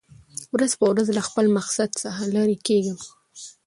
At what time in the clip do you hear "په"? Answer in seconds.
0.79-0.85